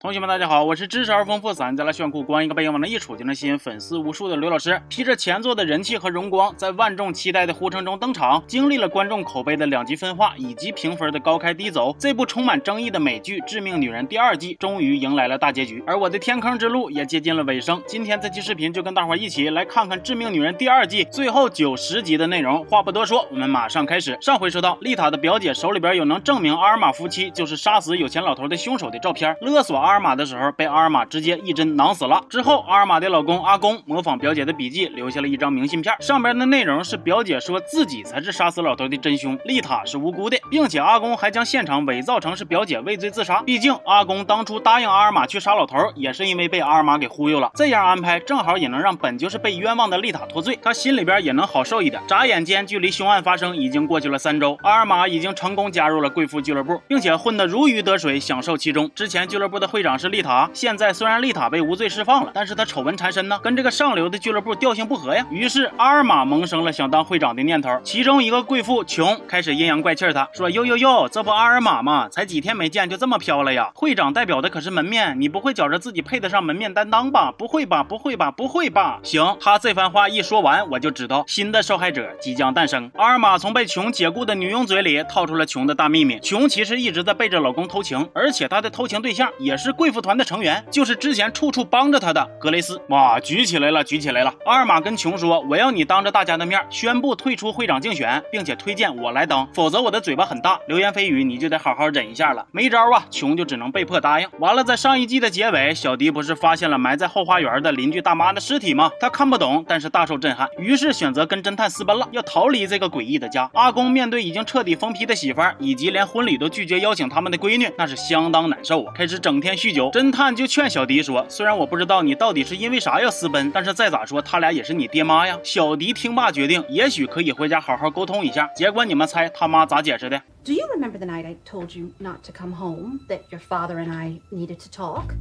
[0.00, 4.80] 同学们，大家好，我是知识而丰富、散再来炫酷、光一个背影往那一杵就能吸引粉丝无数的刘老师。
[4.88, 17.82] 披着前作的人气和荣光，在万众期待的呼声中登场，经历了观众口碑的两极分化以及评分的高开低走，这部充满争议的美剧《致命女人》第二季终于迎来了大结局，而我的天坑之路也接近了尾声。
[17.84, 22.64] 今天这期视频就跟大伙一起来看看《致命女人》第二季最后九十集的内容。
[22.66, 24.16] 话不多说，我们马上开始。
[24.20, 30.68] 上回说到，丽塔的表姐手里边有能证明阿尔玛夫妻就是杀死有钱老头的凶手的照片，勒索阿尔玛的时候被。
[30.68, 32.22] 阿尔玛直接一针囊死了。
[32.28, 43.40] 之后，阿尔玛的老公阿公模仿表姐的笔记，留下了一张明信片，上边的内容是表姐说自己才是杀死老头的真凶，丽塔是无辜的，并且阿公还将现场伪造成是表姐畏罪自杀。
[43.46, 47.50] 毕竟阿公当初答应阿尔玛去杀老头，也是因为被阿尔玛给忽悠了。
[47.54, 52.02] 这样安排正好也能让本就是被冤枉的丽塔脱罪，她心里边也能好受一点。
[52.06, 58.90] 眨眼间，距离凶案发生已经过去了三周，阿尔玛已经成功加入了贵妇俱乐部，并且混得如鱼得水，享受其中。
[58.94, 60.50] 之前俱乐部的会会长是丽塔。
[60.52, 65.24] 现在虽然丽塔被无罪释放了，但是她丑闻缠身呢，跟这个上流的俱乐部调性不合呀。
[65.30, 67.78] 于是阿尔玛萌生了想当会长的念头。
[67.84, 72.08] 其中一个贵妇琼开始阴阳怪气她说：“哟哟哟，这不阿尔玛吗？
[72.08, 73.70] 才几天没见就这么飘了呀？
[73.72, 77.30] 会长代表的可是门面，你不会觉着自己配得上门面担当吧？
[77.30, 77.84] 不会吧？
[77.84, 78.32] 不会吧？
[78.32, 78.98] 不会吧？
[79.04, 82.90] 行，他这番话一说完，我就知道新的受害者即将诞生。
[82.96, 90.98] 阿尔玛从被琼解雇的女佣嘴里套出了琼的大秘密：琼其实一直在背着老公偷情，而且她的偷情对象也是是贵妇团的成员，就是。
[90.98, 94.34] 之前处处帮着他的格雷斯，哇，举起来了，举起来了。
[94.46, 104.28] 阿尔玛跟琼说：“我要你当着大家的面宣布退出会长竞选，并且推荐我来当，否则我的嘴巴很大，流言蜚语你就得好好忍一下了。”没招啊，琼就只能被迫答应。
[104.40, 108.90] 完了，在上一季的结尾，小迪不是发现了埋在后花园的邻居大妈的尸体吗？
[108.98, 113.48] 他看不懂，但是大受震撼，于是选择跟侦探私奔了，要逃离这个诡异的家。
[113.54, 119.90] 阿公面对已经彻底疯批的媳妇儿，以及连婚礼都拒绝邀请他们的闺女，那是相当难受啊，开始整天酗酒。
[119.90, 120.86] 侦探就劝小。
[120.88, 128.46] 迪说：“虽然我不知道你到底是因为啥要私奔，但是再咋说，他俩也是你爹妈呀。”小迪听罢决定，也许可以回家好好沟通一下。
[128.56, 133.00] 结果你们猜他妈咋解释的？Do you remember the night I told you not to come home?
[133.08, 135.14] That your father and I needed to talk.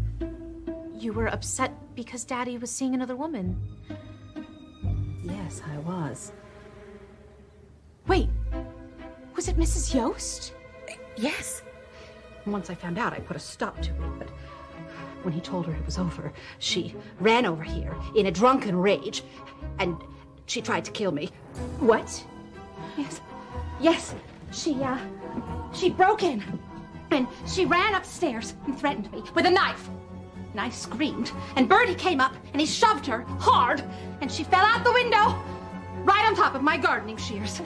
[0.97, 3.55] You were upset because Daddy was seeing another woman.
[5.25, 6.31] Yes, I was.
[8.07, 8.29] Wait,
[9.35, 9.93] was it Mrs.
[9.93, 10.53] Yost?
[11.17, 11.61] Yes.
[12.47, 14.29] Once I found out, I put a stop to it, but.
[15.23, 19.23] When he told her it was over, she ran over here in a drunken rage
[19.79, 19.97] and
[20.45, 21.31] she tried to kill me.
[21.79, 22.25] What?
[22.95, 23.19] Yes.
[23.81, 24.15] Yes.
[24.51, 24.97] She, uh,
[25.73, 26.41] she broke in
[27.11, 29.89] and she ran upstairs and threatened me with a knife.
[30.51, 33.83] And I screamed, and Bertie came up and he shoved her hard,
[34.21, 35.35] and she fell out the window
[36.03, 37.61] right on top of my gardening shears.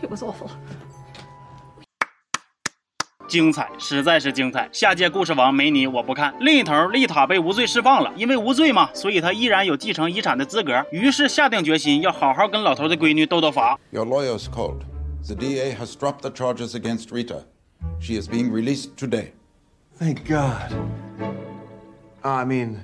[0.00, 0.50] It was awful.
[3.30, 4.68] 精彩，实在是精彩！
[4.72, 6.34] 下届故事王没你我不看。
[6.40, 10.84] 另一头，丽塔被无罪释放了，因为无罪嘛，所以她依然有继承遗产的资格。
[10.90, 13.78] 于是下定决心要好好跟老头的闺女斗斗法。
[13.92, 14.80] Your lawyer's called.
[15.24, 17.44] The DA has dropped the charges against Rita.
[18.00, 19.30] She is being released today.
[19.96, 20.74] Thank God.
[22.22, 22.78] I mean,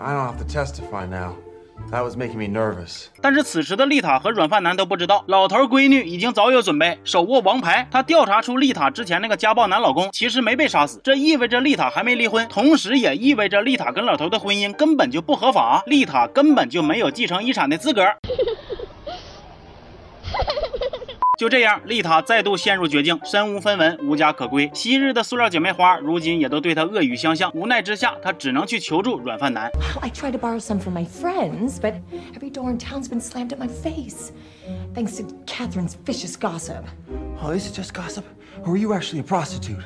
[0.00, 1.34] I don't have to testify now.
[1.90, 3.06] That was making me nervous.
[3.20, 7.86] 但是此时的丽塔和软饭男都不知道，老头闺女已经早有准备，手握王牌。
[7.90, 18.02] 他调查出丽塔之前那个家暴男老公其实没被杀死，这意味着丽塔还没离婚，同时也意味着丽塔跟老头的婚姻根本就不合法，丽塔根本就没有继承遗产的资格。
[21.36, 24.70] 就这样，丽塔再度陷入绝境，身无分文，无家可归。
[24.72, 27.50] 昔日的塑料姐妹花，如今也都对她恶语相向。
[27.54, 29.68] 无奈之下，她只能去求助软饭男。
[30.00, 31.94] I tried to borrow some from my friends, but
[32.34, 34.30] every door in town's been slammed at my face,
[34.94, 36.84] thanks to Catherine's vicious gossip.
[37.42, 38.24] Oh, this is just gossip,
[38.64, 39.82] or are you actually a prostitute?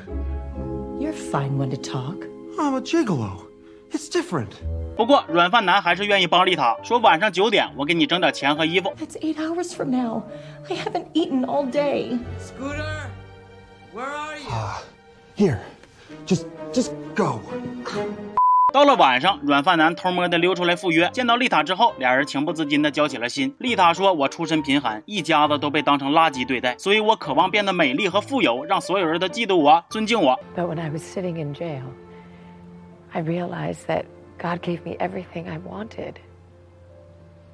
[0.99, 2.25] You're a fine one to talk.
[2.59, 3.47] I'm a gigolo.
[3.91, 4.53] It's different.
[4.99, 8.93] 不过软饭男还是愿意帮丽塔，说晚上九点我给你整点钱和衣服。
[8.99, 10.23] That's eight hours from now.
[10.69, 12.19] I haven't eaten all day.
[12.37, 13.07] Scooter,
[13.95, 14.51] where are you?
[15.37, 15.59] Here,
[16.27, 17.39] just just go.
[18.73, 23.55] 到了晚上，软饭男偷摸的溜出来赴约，见到丽塔之后，俩人情不自禁的交起了心。
[23.59, 31.83] 丽塔说：“我出身贫寒，一家子都被当成垃圾对待，所以我渴望变得美丽和富有，让所有人都嫉妒我，尊敬我。” But when I was sitting in jail,
[33.13, 34.03] I realized that.
[34.39, 36.19] God gave me everything I wanted,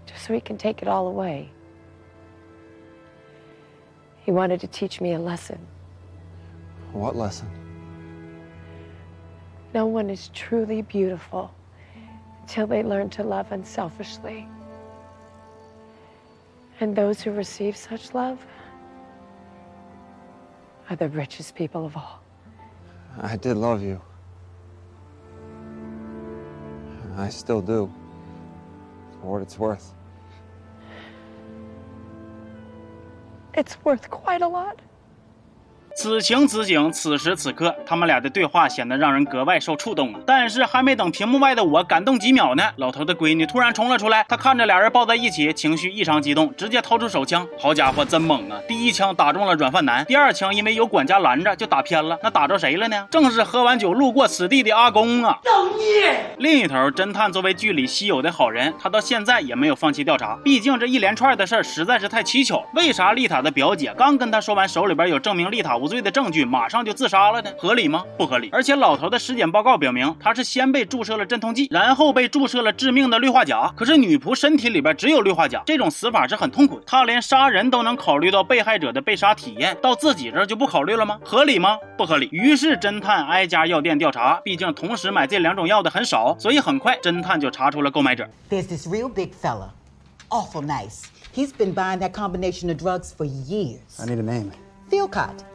[0.05, 1.49] just so He can take it all away.
[4.23, 5.59] He wanted to teach me a lesson.
[6.93, 7.49] What lesson?
[9.73, 11.53] No one is truly beautiful
[12.41, 14.47] until they learn to love unselfishly.
[16.79, 18.39] And those who receive such love
[20.89, 22.21] are the richest people of all.
[23.19, 24.01] I did love you.
[27.17, 27.91] I still do.
[29.21, 29.93] For what it's worth.
[33.53, 34.79] It's worth quite a lot.
[35.97, 40.19] 此情此景，此时此刻，他们俩的对话显得让人格外受触动啊！
[40.27, 47.47] 但是还没等屏幕外的我感动几秒呢，老头的闺女突然冲了出来，她看着俩人抱在一起，情绪异常激动，直接掏出手枪。
[47.57, 48.59] 好家伙，真猛啊！
[48.67, 52.19] 第一枪打中了软饭男，第二枪因为有管家拦着就打偏了。
[52.21, 53.07] 那打着谁了呢？
[53.09, 55.39] 正是喝完酒路过此地的阿公啊！
[55.43, 56.35] 造孽！
[56.39, 62.61] 另一头，侦探作为剧里稀有的好人，他到现在也没有放弃调查，毕竟这一连串的事儿实在是太蹊跷。
[62.73, 67.51] 为啥丽塔的表姐刚跟他说完手里边有证明丽塔无罪的证据，马上就自杀了呢？
[67.59, 68.03] 合理吗？
[68.17, 68.49] 不合理。
[68.51, 73.71] 而且老头的尸检报告表明，他是先被注射了镇痛剂，然后被注射了致命的氯化钾。
[73.77, 76.85] 可是女仆身体里边只有氯化钾，这种死法是很痛苦的。
[76.87, 81.19] 他连杀人都能考虑到被害者的被杀体验，到自己这儿就不考虑了吗？
[81.23, 81.77] 合理吗？
[81.95, 82.27] 不合理。
[82.31, 88.27] 于是侦探挨家药店调查，毕竟同时买这两种药的很少，所以很快侦探就查出了购买者。
[88.49, 89.69] There's this real big fella.
[90.29, 91.03] Awful nice.
[91.35, 93.99] He's been buying that combination of drugs for years.
[93.99, 94.49] I need a name.
[94.89, 95.54] Philcott.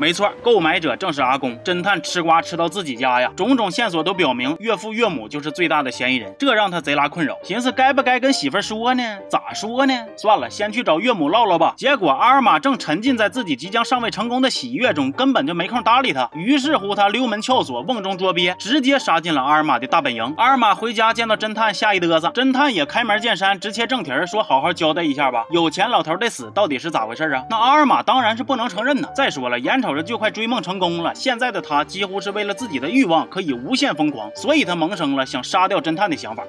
[0.00, 1.54] 没错，购买者正是阿公。
[1.58, 7.36] 侦探吃瓜吃到自己家呀，种种线索都表明岳父岳母就是最大的嫌疑人，这让他贼拉困扰。
[7.44, 9.02] 寻思该不该跟媳妇说呢？
[9.28, 9.92] 咋说呢？
[10.16, 11.74] 算了，先去找岳母唠唠吧。
[11.76, 16.30] 结果阿尔玛正沉浸在自己即将尚未成功的喜悦中，根本就没空搭理他。
[16.32, 20.34] 于是乎，他溜门撬锁，瓮中捉鳖，直接杀进了阿尔玛的大本营。
[20.38, 22.30] 阿尔玛回家见到侦探，吓一嘚瑟。
[22.30, 29.06] 侦探也开门见山，直切正题说：“好好交代一下吧，有钱老头的死到底是咋回事啊？”那阿尔玛当然是不能承认呢。
[29.14, 36.43] 再说了，眼瞅 着就快追梦成功了，现在的他几乎是为了自己的欲望可以无限疯狂，所以他萌生了想杀掉侦探的想法。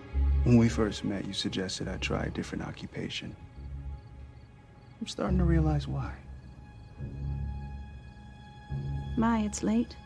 [0.44, 3.30] When we first met, you suggested I try a different occupation.
[5.00, 6.12] I'm starting to realize why.
[9.18, 9.96] My, it's late.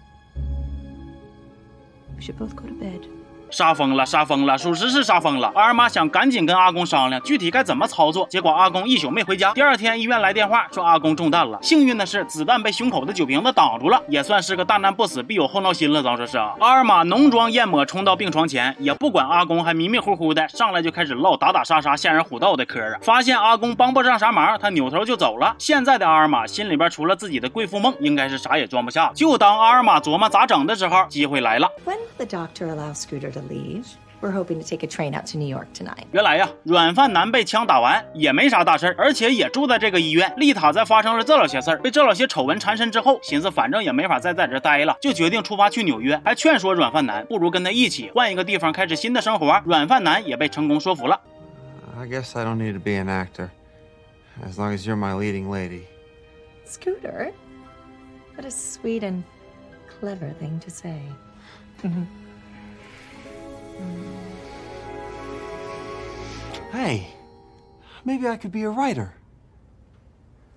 [2.17, 3.07] We should both go to bed.
[3.56, 5.50] 杀疯了，杀疯了，属实是杀疯了。
[5.56, 9.54] 阿尔玛想赶紧跟阿公商量具体该怎么操作，结果阿公一宿没回家。
[9.54, 16.04] 第二天医院来电话说阿公中弹了，幸运的是子弹被胸口的酒瓶子挡住了，也算是个大难不死必有后闹心了。
[16.04, 16.54] 咱说是啊。
[16.60, 23.00] 阿尔玛浓妆艳抹冲到病床前，也不管阿公还迷迷糊糊的，上来就开始唠打打杀杀、吓人唬道的嗑啊。
[23.02, 25.56] 发现阿公帮不上啥忙，他扭头就走了。
[25.58, 29.10] 现在的阿尔玛心里边除了自己的贵妇梦，应该是啥也装不下。
[29.16, 31.70] 就当阿尔玛琢磨咋整的时候，机会来了。
[32.18, 33.86] The doctor allow Scooter to leave?
[34.22, 36.06] We're hoping to take a train out to New York tonight.
[36.12, 40.34] 原来呀，软饭男被枪打完也没啥大事儿，而且也住在这个医院。
[40.38, 49.62] 丽塔在发生了这老些事儿，被这老些丑闻缠身之后，寻思反正也没法再在这待了，就决定出发去纽约，还劝说软饭男不如跟他一起换一个地方开始新的生活。
[49.66, 51.20] 软饭男也被成功说服了。
[51.98, 53.50] I guess I don't need to be an actor.
[54.44, 55.84] As long as you're my leading lady.
[56.66, 57.32] Scooter?
[58.36, 59.24] What a sweet and
[60.00, 61.02] clever thing to say.
[61.84, 62.04] Mm-hmm.
[63.78, 64.16] Mm.
[66.72, 67.14] Hey,
[68.04, 69.14] maybe I could be a writer.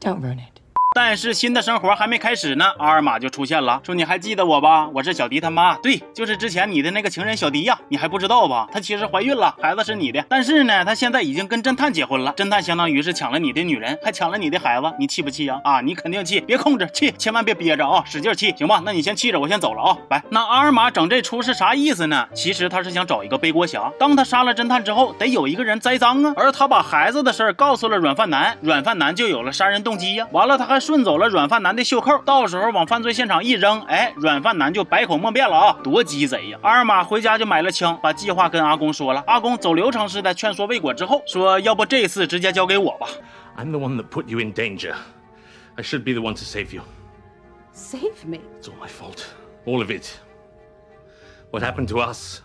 [0.00, 0.57] Don't ruin it.
[1.00, 4.89] 但是新的生活还没开始呢，阿尔玛就出现了，说你还记得我吧？
[4.89, 8.67] 我是小迪他妈，对，就是之前你的那个情人小迪呀，你还不知道吧？
[8.73, 15.61] 她其实怀孕了，孩子是你的，但是呢，她现在已经跟侦探结婚了，侦探相当于是抢了你的女人，还抢了你的孩子，你气不气呀？
[15.62, 18.83] 啊，你肯定气，别控制，气，千万别憋着啊，使劲气，行吧？
[18.85, 20.21] 那你先气着，我先走了啊，来。
[20.31, 22.26] 那阿尔玛整这出是啥意思呢？
[22.35, 30.26] 其实他是想找一个背锅侠，当他杀了侦探之后，得有一个人栽赃啊，而他把孩子的事儿告诉了软饭男，软饭男就有了杀人动机呀。
[30.33, 36.59] 完了，他还顺走了软饭男的袖扣，到时候往犯罪现场一扔，哎，软饭男就百口莫辩了啊，多鸡贼呀！
[36.62, 39.23] 阿尔玛回家就买了枪，把计划跟阿公说了。
[39.26, 43.07] 阿公走流程似的劝说未果之后，说要不这次直接交给我吧。
[43.59, 44.95] I'm the one that put you in danger.
[45.76, 46.80] I should be the one to save you.
[47.75, 48.40] Save me.
[48.59, 49.26] It's all my fault.
[49.66, 50.14] All of it.
[51.50, 52.40] What happened to us.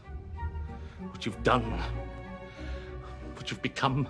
[1.14, 1.64] What you've done.
[3.38, 4.08] What you've become.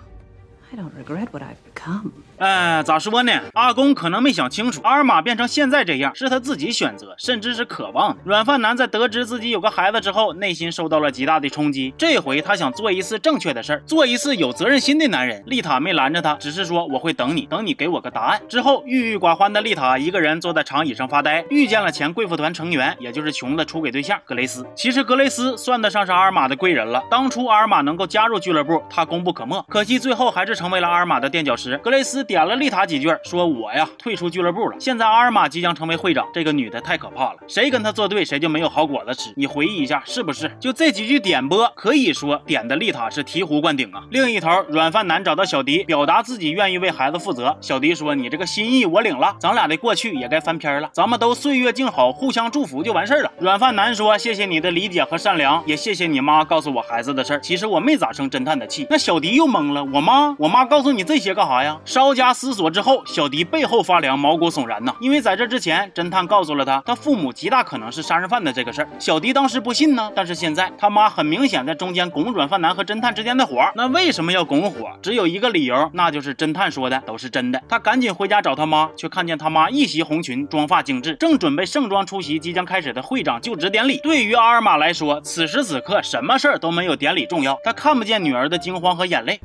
[0.74, 2.10] Don't regret what I've become.
[2.38, 3.32] 哎，咋说呢？
[3.52, 8.20] 阿公可能没想清楚，阿尔玛变成现在这样是他自己选择，甚至是渴望的。
[8.24, 11.94] 软饭男在得知自己有个孩子之后，内心受到了极大的冲击。
[11.96, 15.40] 这回他想做一次正确的事儿，做一次有责任心的男人。
[15.46, 18.42] 丽塔没拦着他，只是说我会等你，等你给我个答案。
[18.48, 24.66] 之后，郁郁寡欢的丽塔一个人坐在长椅上发呆，遇见了前贵妇团成员，也就是琼的出轨对象格雷斯。
[24.74, 27.00] 其实格雷斯算得上是阿尔玛的贵人了。
[27.08, 29.64] 当初阿尔玛能够加入俱乐部，他功不可没。
[29.68, 30.63] 可惜最后还是成。
[30.64, 31.76] 成为了阿尔玛的垫脚石。
[31.84, 34.76] 格雷斯点了丽塔几句，说：“我呀，退出俱乐部了。
[34.80, 39.30] 现在阿尔玛即将成为会长，这个女的太可怕了，谁跟她作对，谁就没有好果子吃。
[39.36, 40.50] 你回忆一下，是不是？
[40.58, 44.04] 就这几句点播，可以说点的丽塔是醍醐灌顶啊。
[44.08, 47.54] 另一头，软饭男找到小迪，表达自己愿意为孩子负责。
[47.60, 53.30] 小迪说：你这个心意我领了，咱俩的过去也该翻篇了，咱们都岁月静好，互相祝福就完事了。
[53.38, 57.40] 软饭男说：谢谢你的理解和善良，也谢谢你妈告诉我孩子的事儿。
[57.40, 58.86] 其实我没咋生侦探的气。
[58.88, 61.76] 那小迪又懵了，我妈，我妈妈告诉你这些干啥呀？
[61.84, 68.88] 稍加思索之后，小迪背后发凉，毛骨悚然呐，因为在这之前，侦探告诉了他，他父母极大可能是杀人犯的这个事儿。
[69.00, 73.68] 小迪当时不信呢，但是现在他妈很明显在中间拱软饭男和侦探之间的火。
[73.74, 74.92] 那为什么要拱火？
[75.02, 77.60] 只有一个理由，那就是侦探说的都是真的。
[77.68, 83.98] 他赶紧回家找他妈，却看见他妈一袭红裙，妆发精致，正准备盛装出席即将开始的会长就职典礼。
[84.04, 87.58] 对于阿尔玛来说，此时此刻什么事儿都没有典礼重要。
[87.64, 89.40] 他看不见女儿的惊慌和眼泪。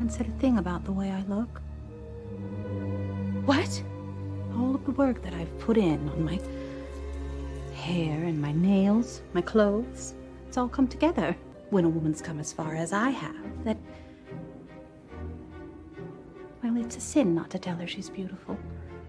[0.00, 1.60] Haven't said a thing about the way I look.
[3.44, 3.82] What?
[4.56, 6.40] All of the work that I've put in on my
[7.74, 10.14] hair and my nails, my clothes,
[10.48, 11.36] it's all come together.
[11.68, 13.76] When a woman's come as far as I have, that.
[16.62, 18.56] Well, it's a sin not to tell her she's beautiful.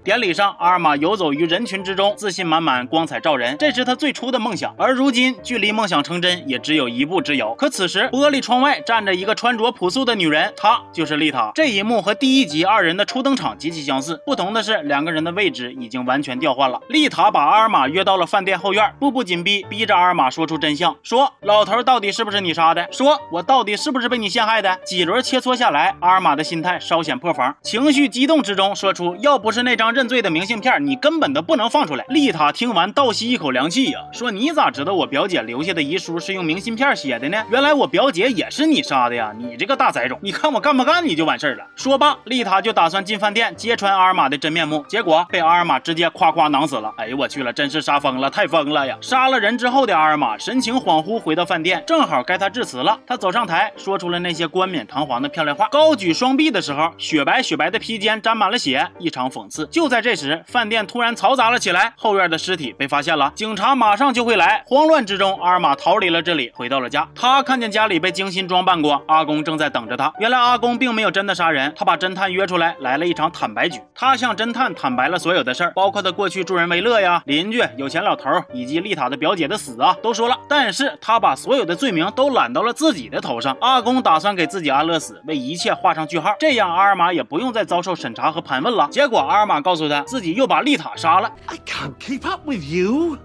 [0.04, 3.56] 典礼上，阿尔玛游走于人群之中，自信满满，光彩照人。
[3.60, 7.54] 这是他最初的梦想，而如今距离梦想成真也只有一步之遥。
[7.54, 11.52] 可此时，玻璃窗外站着一个穿着朴素的女人，她就是丽塔。
[11.54, 16.82] 这一幕和第一集二人的初登场极其相似，不同的是两个人的位置已经完全调换了。
[16.90, 22.92] 丽塔把阿尔玛约到了饭店后院，步步紧逼，逼着阿尔玛说出真相：说老头到底是不是你杀的？
[22.92, 24.76] 说我到底是不是被你陷害的？
[24.84, 29.91] 几轮切磋下来，阿尔玛的心态稍显破防，情绪激动之中说出：要不是那张。
[29.92, 32.06] 认罪的明信片，你根本都不能放出来。
[32.10, 37.44] 丽塔听完倒吸一口凉气呀，说：“你咋知道我表姐留下的遗书是用明信片写的呢？
[37.50, 39.34] 原来我表姐也是你杀的呀！
[39.38, 46.94] 你这个大崽种，你看我干不干你就完事儿了。”说罢，丽塔就打算进饭店揭穿阿尔玛的真面目，结果被阿尔玛直接夸夸囊死了。
[46.98, 48.98] 哎呦我去了，真是杀疯了，太疯了呀！
[49.02, 53.00] 杀了人之后的阿尔玛神情恍惚回到饭店，正好该他致辞了。
[53.08, 59.66] 他走上台，说出了那些冠冕堂皇的漂亮话，高举双臂的时候，雪白雪白的披肩沾满了血，异常讽刺。
[59.68, 64.64] 就就在这时，饭店突然嘈杂了起来，后院的尸体被发现了，警察马上就会来。
[64.68, 67.08] 慌乱之中，阿尔玛逃离了这里，回到了家。
[67.16, 70.14] 他看见家里被精心装扮过，阿公正在等着他。
[70.20, 73.82] 原来阿公并没有真的杀人，他把侦探约出来，来了一场坦白局。
[73.96, 80.38] 他向侦探坦白了所有的事儿，包括他过去助人为乐呀、邻居、有钱老头以及丽塔的表姐的死啊，都说了。
[80.48, 83.58] 但是他把所有的罪名都揽到了自己的头上。
[83.60, 88.88] 阿公打算给自己安乐死，为一切画上句号，这样阿尔玛也不用再遭受审查和盘问了。
[88.92, 90.52] 结果阿尔玛告诉他自己又。
[90.52, 91.32] 把丽塔杀了。
[91.46, 93.18] I can't keep up with you.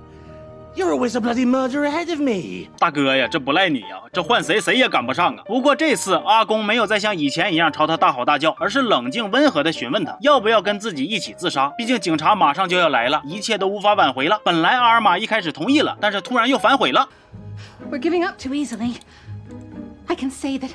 [0.77, 2.69] You're always a bloody murder ahead of me.
[2.79, 5.43] 大哥呀，这不赖你呀，这换谁谁也赶不上啊。
[5.45, 11.67] 不过这次阿公没有再像以前一样朝他大吼大叫，而是冷静温和的询问他要不要跟自己一起自杀。
[11.77, 14.41] 毕竟警察马上就要来了，一切都无法挽回了。
[14.45, 17.09] 本来阿尔玛一开始同意了，但是突然又反悔了。
[17.91, 18.99] We're giving up too easily.
[20.07, 20.71] I can say that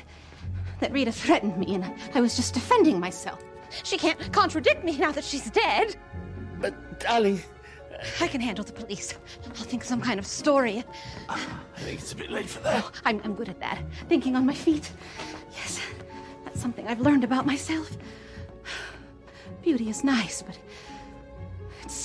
[0.82, 3.38] that Rita threatened me and I was just defending myself.
[3.82, 5.96] She can't contradict me now that she's dead.
[6.60, 7.40] But, darling,
[8.20, 9.14] I can handle the police.
[9.46, 10.84] I'll think some kind of story.
[11.28, 11.38] I
[11.76, 12.84] think it's a bit late for that.
[12.84, 13.82] Oh, I'm, I'm good at that.
[14.08, 14.90] Thinking on my feet.
[15.52, 15.80] Yes,
[16.44, 17.96] that's something I've learned about myself.
[19.62, 20.58] Beauty is nice, but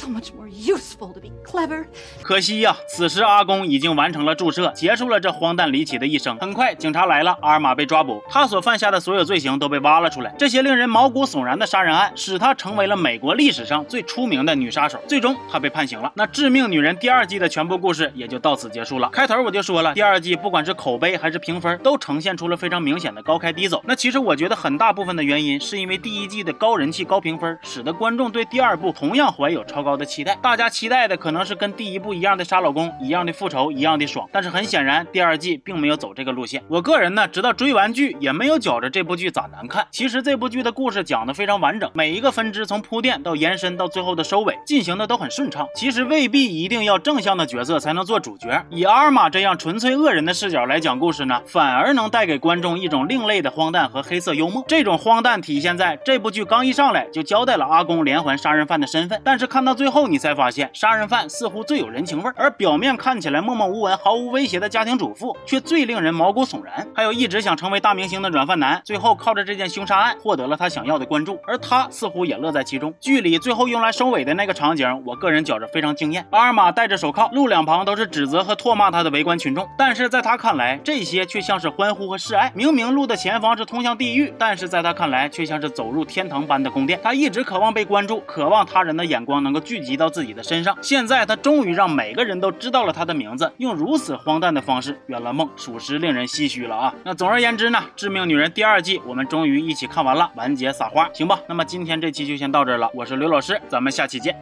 [0.08, 1.86] much more useful to be clever.
[2.22, 6.38] 可惜呀、此时阿公已经完成了注射，结束了这荒诞离奇的一生。
[6.38, 10.34] 很快，警察来了，阿尔玛被抓捕，他所犯下的所有罪行都被挖了出来。
[10.38, 15.00] 这些令人毛骨悚然的杀人案，使他成为了美国历史上最出名的女杀手。
[15.08, 16.12] 最终，他被判刑了。
[16.16, 19.10] 那《致命女人》第二季的全部故事也就到此结束了。
[19.10, 23.82] 开头我就说了，第二季不管是口碑还是评分，都呈现出了非常明显的高开低走。
[23.86, 30.38] 那其实我觉得很大部分的原因是因为第一季的高人气、高评分，使得观众对第二部同样怀有超高的期待。
[30.42, 34.30] 大家期待的可能是跟第一部一样的杀老公、一样的复仇、一样的爽。
[34.32, 36.64] 但是很显然，第二季并没有走这个路线。
[36.70, 39.86] 我个人呢，直到追完剧，也没有觉着这部剧咋难看。
[39.92, 45.68] 其实这部剧的故事讲的非常完整，每一个分支从铺垫到延伸到最后的收尾，进行的都很顺畅。
[45.76, 54.66] 其实未必一定要正向的角色才能做主角，以阿尔玛这样纯粹恶人的视角来讲故事呢，反而能带给观众一种另类的荒诞和黑色幽默。
[54.68, 59.68] 这种荒诞体现在这部剧刚一上来就交代了阿公连环杀人犯的身份，但是看。
[59.68, 66.86] 到最后，你才发现杀人犯似乎最有人情味儿，而表面看起来默默无闻、毫无威胁的家庭主妇，却最令人毛骨悚然。
[66.96, 72.92] 还有一直想成为大明星的软饭男，最后靠着这件凶杀案获得了他想要的关注，而他似乎也乐在其中。
[73.00, 76.26] 剧里最后用来收尾的那个场景，我个人觉着非常惊艳。
[76.32, 82.52] 阿尔玛戴着手铐，路两旁都是指责和唾骂他的围观群众，但是在他看来，这些却像是欢呼和示爱。
[82.56, 87.00] 明明路的前方是通向地狱，但是在他看来，却像是走入天堂般的宫殿。
[87.04, 90.78] 他一直渴望被关注，渴望他人的眼光能够聚集到自己的身上。
[90.82, 96.96] 现在他终于让每个人都知道了他的名字，用如此荒诞的方式圆了梦，属实令人唏嘘了啊！
[97.04, 101.38] 那总而言之呢，《致命女人》第二季我们终于一起看完了，完结撒花，行吧？
[101.50, 104.34] 那么今天这期就先到这儿了，我是刘老师，咱们下期见，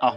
[0.00, 0.12] 啊。